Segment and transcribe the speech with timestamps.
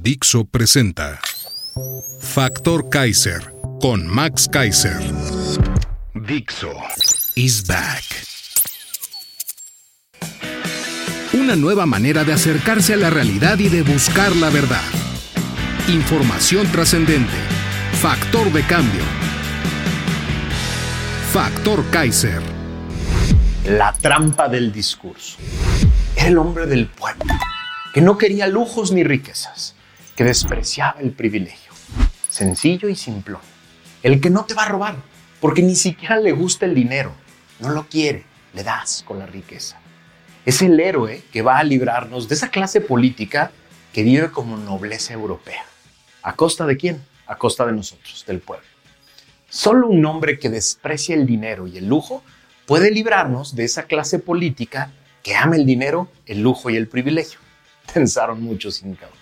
[0.00, 1.20] Dixo presenta
[2.20, 4.96] Factor Kaiser con Max Kaiser.
[6.14, 6.72] Dixo
[7.34, 8.02] is back.
[11.34, 14.82] Una nueva manera de acercarse a la realidad y de buscar la verdad.
[15.88, 17.36] Información trascendente.
[18.00, 19.02] Factor de cambio.
[21.32, 22.40] Factor Kaiser.
[23.66, 25.36] La trampa del discurso.
[26.16, 27.34] Era el hombre del pueblo,
[27.92, 29.74] que no quería lujos ni riquezas,
[30.16, 31.72] que despreciaba el privilegio.
[32.28, 33.40] Sencillo y simplón.
[34.02, 34.96] El que no te va a robar,
[35.40, 37.12] porque ni siquiera le gusta el dinero.
[37.60, 39.78] No lo quiere, le das con la riqueza.
[40.44, 43.52] Es el héroe que va a librarnos de esa clase política
[43.92, 45.64] que vive como nobleza europea.
[46.22, 47.04] ¿A costa de quién?
[47.26, 48.66] A costa de nosotros, del pueblo.
[49.48, 52.22] Solo un hombre que desprecia el dinero y el lujo
[52.66, 54.90] puede librarnos de esa clase política
[55.22, 57.38] que ama el dinero, el lujo y el privilegio,
[57.94, 59.21] pensaron muchos incautos.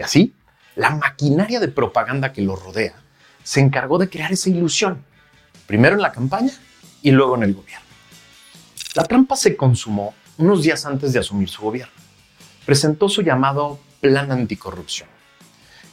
[0.00, 0.32] Y así,
[0.76, 2.94] la maquinaria de propaganda que lo rodea
[3.42, 5.04] se encargó de crear esa ilusión,
[5.66, 6.54] primero en la campaña
[7.02, 7.84] y luego en el gobierno.
[8.94, 11.92] La trampa se consumó unos días antes de asumir su gobierno.
[12.64, 15.10] Presentó su llamado Plan Anticorrupción.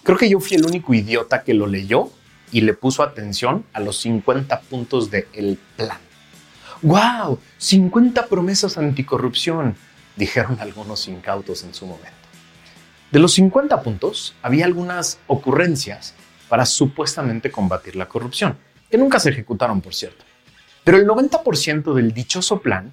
[0.04, 2.10] Creo que yo fui el único idiota que lo leyó
[2.54, 5.98] y le puso atención a los 50 puntos del plan.
[6.82, 7.40] ¡Wow!
[7.58, 9.76] 50 promesas anticorrupción,
[10.16, 12.27] dijeron algunos incautos en su momento.
[13.12, 16.14] De los 50 puntos, había algunas ocurrencias
[16.50, 18.58] para supuestamente combatir la corrupción,
[18.90, 20.26] que nunca se ejecutaron, por cierto.
[20.84, 22.92] Pero el 90% del dichoso plan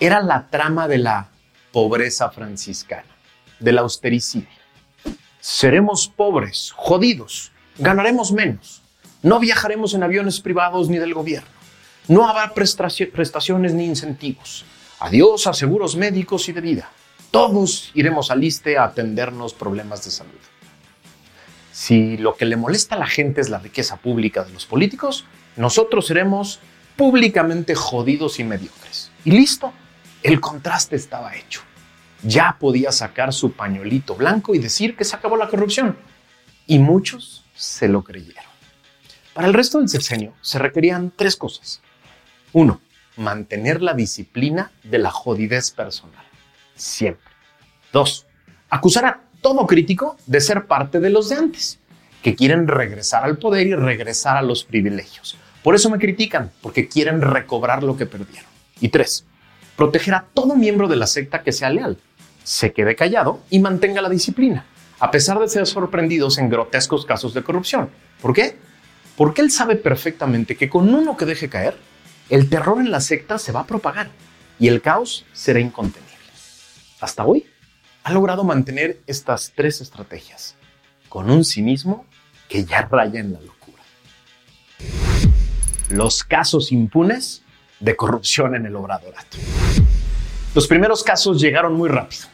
[0.00, 1.28] era la trama de la
[1.72, 3.16] pobreza franciscana,
[3.58, 4.48] del austericidio.
[5.40, 8.82] Seremos pobres, jodidos, ganaremos menos,
[9.22, 11.48] no viajaremos en aviones privados ni del gobierno.
[12.08, 14.66] No habrá prestaciones ni incentivos.
[15.00, 16.90] Adiós a seguros médicos y de vida.
[17.34, 20.38] Todos iremos al ISTE a atendernos problemas de salud.
[21.72, 25.24] Si lo que le molesta a la gente es la riqueza pública de los políticos,
[25.56, 26.60] nosotros seremos
[26.94, 29.10] públicamente jodidos y mediocres.
[29.24, 29.72] Y listo,
[30.22, 31.62] el contraste estaba hecho.
[32.22, 35.98] Ya podía sacar su pañuelito blanco y decir que se acabó la corrupción.
[36.68, 38.44] Y muchos se lo creyeron.
[39.32, 41.80] Para el resto del sexenio se requerían tres cosas.
[42.52, 42.80] Uno,
[43.16, 46.24] mantener la disciplina de la jodidez personal.
[46.74, 47.32] Siempre.
[47.92, 48.26] Dos,
[48.70, 51.78] acusar a todo crítico de ser parte de los de antes,
[52.22, 55.36] que quieren regresar al poder y regresar a los privilegios.
[55.62, 58.50] Por eso me critican, porque quieren recobrar lo que perdieron.
[58.80, 59.24] Y tres,
[59.76, 61.98] proteger a todo miembro de la secta que sea leal,
[62.42, 64.66] se quede callado y mantenga la disciplina,
[65.00, 67.90] a pesar de ser sorprendidos en grotescos casos de corrupción.
[68.20, 68.56] ¿Por qué?
[69.16, 71.76] Porque él sabe perfectamente que con uno que deje caer,
[72.30, 74.10] el terror en la secta se va a propagar
[74.58, 76.13] y el caos será incontenible.
[77.04, 77.44] Hasta hoy
[78.02, 80.56] ha logrado mantener estas tres estrategias
[81.10, 82.06] con un cinismo
[82.48, 83.82] que ya raya en la locura.
[85.90, 87.42] Los casos impunes
[87.78, 89.36] de corrupción en el obradorato.
[90.54, 92.24] Los primeros casos llegaron muy rápido.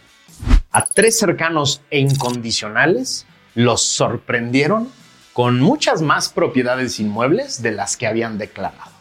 [0.70, 3.26] A tres cercanos e incondicionales
[3.56, 4.88] los sorprendieron
[5.32, 8.92] con muchas más propiedades inmuebles de las que habían declarado.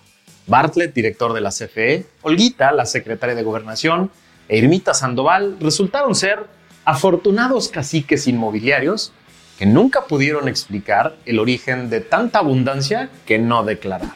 [0.47, 4.09] Bartlett, director de la CFE, Olguita, la secretaria de Gobernación,
[4.49, 6.47] e Irmita Sandoval resultaron ser
[6.83, 9.13] afortunados caciques inmobiliarios
[9.59, 14.15] que nunca pudieron explicar el origen de tanta abundancia que no declararon.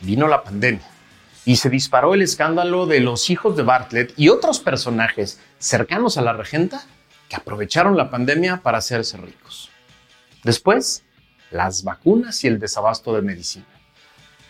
[0.00, 0.88] Vino la pandemia
[1.44, 6.22] y se disparó el escándalo de los hijos de Bartlett y otros personajes cercanos a
[6.22, 6.82] la regenta
[7.28, 9.70] que aprovecharon la pandemia para hacerse ricos.
[10.44, 11.04] Después,
[11.50, 13.66] las vacunas y el desabasto de medicina.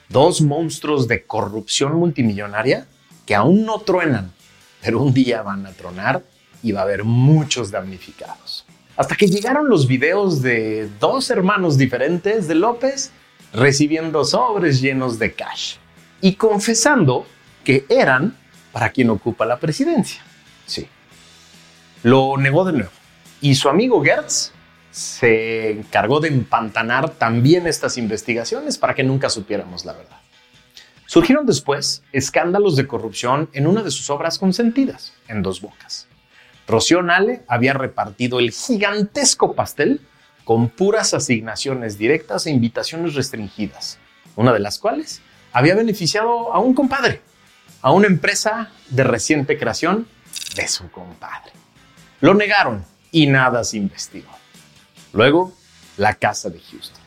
[0.08, 2.87] Dos monstruos de corrupción multimillonaria
[3.26, 4.32] que aún no truenan,
[4.82, 6.22] pero un día van a tronar
[6.62, 8.64] y va a haber muchos damnificados.
[8.96, 13.12] Hasta que llegaron los videos de dos hermanos diferentes de López
[13.52, 15.76] recibiendo sobres llenos de cash
[16.20, 17.26] y confesando
[17.64, 18.36] que eran
[18.72, 20.22] para quien ocupa la presidencia.
[20.66, 20.88] Sí.
[22.02, 22.90] Lo negó de nuevo.
[23.40, 24.52] Y su amigo Gertz
[24.90, 30.19] se encargó de empantanar también estas investigaciones para que nunca supiéramos la verdad.
[31.08, 36.06] Surgieron después escándalos de corrupción en una de sus obras consentidas, en Dos Bocas.
[36.66, 40.02] Rocío Nale había repartido el gigantesco pastel
[40.44, 43.99] con puras asignaciones directas e invitaciones restringidas,
[44.37, 47.22] una de las cuales había beneficiado a un compadre,
[47.81, 50.06] a una empresa de reciente creación
[50.56, 51.52] de su compadre.
[52.20, 54.37] Lo negaron y nada se investigó.
[55.14, 55.54] Luego,
[55.96, 57.00] la casa de Houston.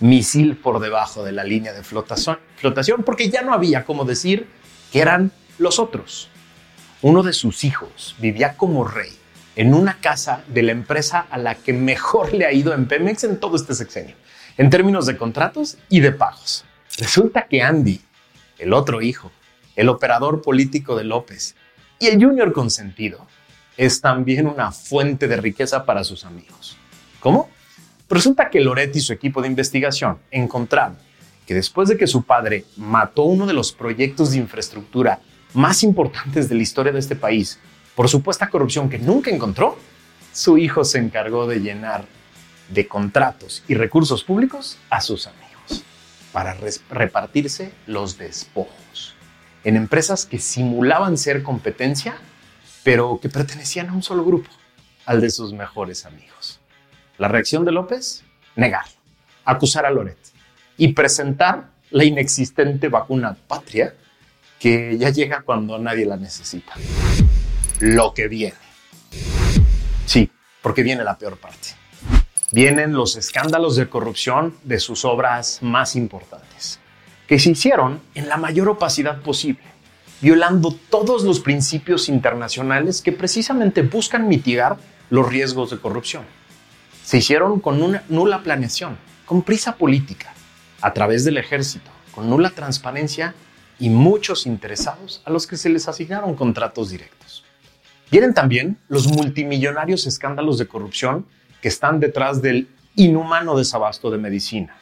[0.00, 4.48] Misil por debajo de la línea de flotación, flotación porque ya no había como decir
[4.92, 6.28] que eran los otros.
[7.02, 9.10] Uno de sus hijos vivía como rey
[9.54, 13.24] en una casa de la empresa a la que mejor le ha ido en Pemex
[13.24, 14.14] en todo este sexenio,
[14.56, 16.64] en términos de contratos y de pagos.
[16.98, 18.00] Resulta que Andy,
[18.58, 19.30] el otro hijo,
[19.74, 21.56] el operador político de López
[21.98, 23.26] y el junior consentido,
[23.76, 26.76] es también una fuente de riqueza para sus amigos.
[27.20, 27.50] ¿Cómo?
[28.08, 30.96] Resulta que Loretti y su equipo de investigación encontraron
[31.46, 35.20] que después de que su padre mató uno de los proyectos de infraestructura
[35.54, 37.58] más importantes de la historia de este país
[37.94, 39.78] por supuesta corrupción que nunca encontró,
[40.32, 42.04] su hijo se encargó de llenar
[42.68, 45.84] de contratos y recursos públicos a sus amigos
[46.32, 46.54] para
[46.90, 49.14] repartirse los despojos
[49.64, 52.16] en empresas que simulaban ser competencia,
[52.84, 54.48] pero que pertenecían a un solo grupo,
[55.06, 56.60] al de sus mejores amigos.
[57.18, 58.22] La reacción de López,
[58.54, 58.92] negarlo,
[59.44, 60.35] acusar a Loret
[60.76, 63.94] y presentar la inexistente vacuna patria
[64.58, 66.74] que ya llega cuando nadie la necesita
[67.80, 68.56] lo que viene.
[70.06, 70.30] Sí,
[70.62, 71.68] porque viene la peor parte.
[72.52, 76.78] Vienen los escándalos de corrupción de sus obras más importantes,
[77.26, 79.64] que se hicieron en la mayor opacidad posible,
[80.20, 84.76] violando todos los principios internacionales que precisamente buscan mitigar
[85.10, 86.24] los riesgos de corrupción.
[87.04, 88.96] Se hicieron con una nula planeación,
[89.26, 90.32] con prisa política,
[90.86, 93.34] a través del ejército, con nula transparencia
[93.80, 97.44] y muchos interesados a los que se les asignaron contratos directos.
[98.08, 101.26] Vienen también los multimillonarios escándalos de corrupción
[101.60, 104.76] que están detrás del inhumano desabasto de medicinas.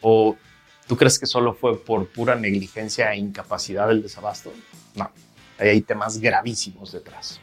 [0.00, 0.38] ¿O
[0.86, 4.54] tú crees que solo fue por pura negligencia e incapacidad del desabasto?
[4.94, 5.10] No,
[5.58, 7.40] hay temas gravísimos detrás.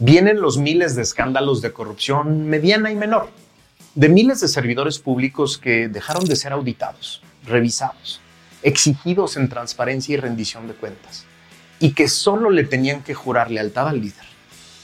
[0.00, 3.28] Vienen los miles de escándalos de corrupción mediana y menor,
[4.00, 8.22] de miles de servidores públicos que dejaron de ser auditados, revisados,
[8.62, 11.26] exigidos en transparencia y rendición de cuentas,
[11.80, 14.24] y que solo le tenían que jurar lealtad al líder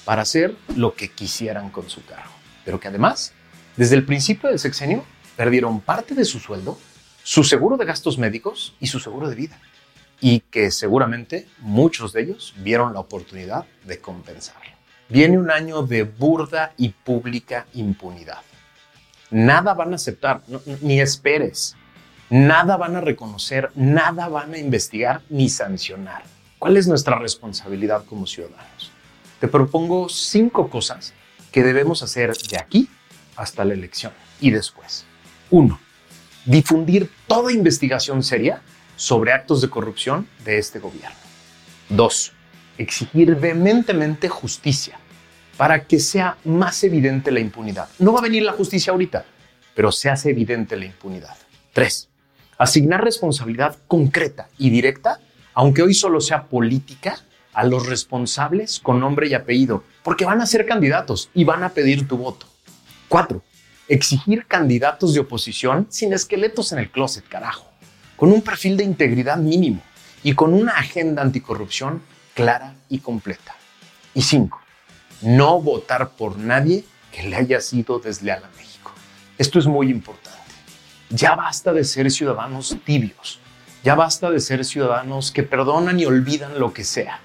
[0.04, 2.30] para hacer lo que quisieran con su cargo.
[2.66, 3.32] Pero que además,
[3.78, 5.02] desde el principio del sexenio,
[5.34, 6.78] perdieron parte de su sueldo,
[7.22, 9.58] su seguro de gastos médicos y su seguro de vida.
[10.20, 14.72] Y que seguramente muchos de ellos vieron la oportunidad de compensarlo.
[15.08, 18.42] Viene un año de burda y pública impunidad.
[19.31, 20.43] Nada van a aceptar,
[20.81, 21.76] ni esperes.
[22.31, 26.25] Nada van a reconocer, nada van a investigar ni sancionar.
[26.58, 28.93] ¿Cuál es nuestra responsabilidad como ciudadanos?
[29.40, 31.12] te propongo cinco cosas
[31.52, 32.88] que debemos hacer de aquí
[33.37, 35.05] hasta la elección y después.
[35.50, 35.78] Uno,
[36.44, 38.62] difundir toda investigación seria
[38.96, 41.17] sobre actos de corrupción de este gobierno.
[41.88, 42.32] Dos,
[42.78, 44.99] exigir vehementemente justicia
[45.56, 47.88] para que sea más evidente la impunidad.
[47.99, 49.25] No va a venir la justicia ahorita,
[49.75, 51.37] pero se hace evidente la impunidad.
[51.73, 52.08] Tres,
[52.58, 55.20] asignar responsabilidad concreta y directa,
[55.55, 57.19] aunque hoy solo sea política,
[57.56, 61.70] a los responsables con nombre y apellido, porque van a ser candidatos y van a
[61.70, 62.47] pedir tu voto.
[63.09, 63.42] Cuatro,
[63.88, 67.66] exigir candidatos de oposición sin esqueletos en el closet, carajo,
[68.16, 69.80] con un perfil de integridad mínimo
[70.23, 72.02] y con una agenda anticorrupción
[72.35, 73.57] clara y completa.
[74.12, 74.61] Y cinco,
[75.23, 78.92] no votar por nadie que le haya sido desleal a México.
[79.38, 80.37] Esto es muy importante.
[81.11, 83.40] Ya basta de ser ciudadanos tibios.
[83.85, 87.20] Ya basta de ser ciudadanos que perdonan y olvidan lo que sea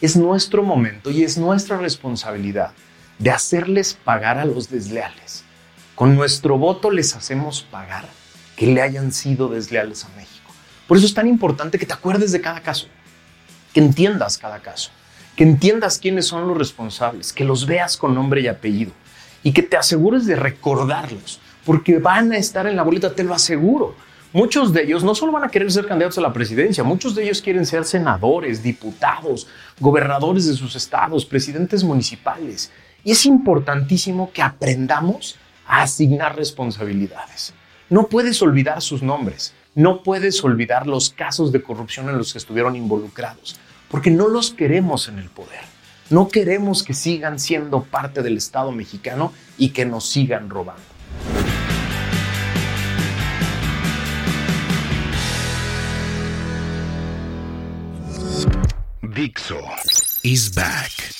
[0.00, 2.72] es nuestro momento y es nuestra responsabilidad
[3.18, 5.44] de hacerles pagar a los desleales.
[5.94, 8.08] Con nuestro voto les hacemos pagar
[8.56, 10.50] que le hayan sido desleales a México.
[10.88, 12.86] Por eso es tan importante que te acuerdes de cada caso,
[13.74, 14.90] que entiendas cada caso,
[15.40, 18.92] que entiendas quiénes son los responsables, que los veas con nombre y apellido
[19.42, 23.32] y que te asegures de recordarlos, porque van a estar en la boleta, te lo
[23.32, 23.94] aseguro.
[24.34, 27.22] Muchos de ellos no solo van a querer ser candidatos a la presidencia, muchos de
[27.22, 29.46] ellos quieren ser senadores, diputados,
[29.78, 32.70] gobernadores de sus estados, presidentes municipales.
[33.02, 37.54] Y es importantísimo que aprendamos a asignar responsabilidades.
[37.88, 42.38] No puedes olvidar sus nombres, no puedes olvidar los casos de corrupción en los que
[42.38, 43.58] estuvieron involucrados,
[43.90, 45.60] porque no los queremos en el poder.
[46.08, 50.82] No queremos que sigan siendo parte del Estado mexicano y que nos sigan robando.
[59.02, 59.58] Dixo
[60.22, 61.19] is back.